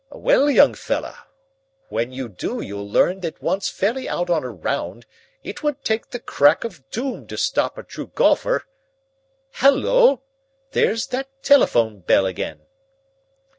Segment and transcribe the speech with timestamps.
[0.09, 1.27] "Well, young fellah,
[1.89, 5.05] when you do you'll learn that once fairly out on a round,
[5.43, 8.63] it would take the crack of doom to stop a true golfer.
[9.51, 10.17] Halloa!
[10.71, 12.61] There's that telephone bell again."